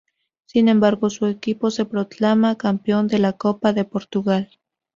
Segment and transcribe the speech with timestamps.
[0.47, 4.49] Sin embargo su equipo se proclama campeón de la Copa de Portugal.